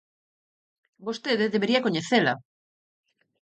[1.05, 2.33] Vostede debería coñecela.